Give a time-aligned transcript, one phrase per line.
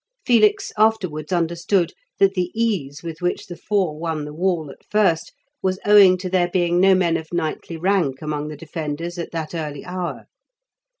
[0.25, 5.31] Felix afterwards understood that the ease with which the four won the wall at first
[5.61, 9.53] was owing to there being no men of knightly rank among the defenders at that
[9.53, 10.25] early hour.